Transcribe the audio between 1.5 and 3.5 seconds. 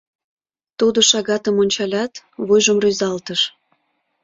ончалят, вуйжым рӱзалтыш: